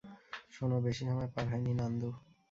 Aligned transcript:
শোন, 0.51 0.71
বেশি 0.85 1.03
সময় 1.09 1.29
পার 1.33 1.45
হয়নি, 1.51 1.71
নান্দু। 1.79 2.09